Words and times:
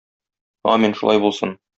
Амин, 0.75 0.95
шулай 1.01 1.21
булсын. 1.27 1.55